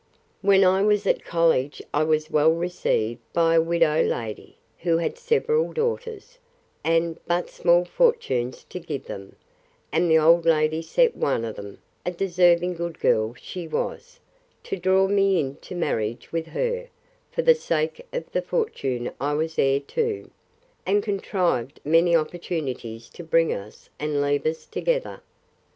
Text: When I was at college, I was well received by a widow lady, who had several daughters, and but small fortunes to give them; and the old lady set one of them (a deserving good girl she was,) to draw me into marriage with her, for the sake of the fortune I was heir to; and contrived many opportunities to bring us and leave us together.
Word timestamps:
When 0.41 0.63
I 0.63 0.81
was 0.81 1.05
at 1.05 1.23
college, 1.23 1.79
I 1.93 2.01
was 2.03 2.31
well 2.31 2.51
received 2.53 3.19
by 3.33 3.53
a 3.53 3.61
widow 3.61 4.01
lady, 4.01 4.57
who 4.79 4.97
had 4.97 5.15
several 5.19 5.73
daughters, 5.73 6.39
and 6.83 7.19
but 7.27 7.51
small 7.51 7.85
fortunes 7.85 8.63
to 8.71 8.79
give 8.79 9.05
them; 9.05 9.35
and 9.91 10.09
the 10.09 10.17
old 10.17 10.43
lady 10.43 10.81
set 10.81 11.15
one 11.15 11.45
of 11.45 11.55
them 11.55 11.77
(a 12.03 12.09
deserving 12.09 12.73
good 12.73 12.99
girl 12.99 13.35
she 13.35 13.67
was,) 13.67 14.19
to 14.63 14.75
draw 14.75 15.07
me 15.07 15.39
into 15.39 15.75
marriage 15.75 16.31
with 16.31 16.47
her, 16.47 16.87
for 17.31 17.43
the 17.43 17.53
sake 17.53 18.03
of 18.11 18.23
the 18.31 18.41
fortune 18.41 19.11
I 19.21 19.33
was 19.35 19.59
heir 19.59 19.81
to; 19.81 20.31
and 20.83 21.03
contrived 21.03 21.79
many 21.85 22.15
opportunities 22.15 23.07
to 23.09 23.23
bring 23.23 23.53
us 23.53 23.91
and 23.99 24.19
leave 24.19 24.47
us 24.47 24.65
together. 24.65 25.21